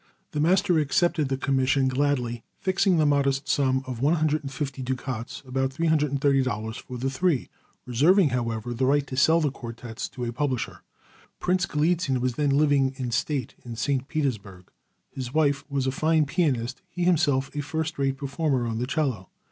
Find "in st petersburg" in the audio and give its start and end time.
13.63-14.71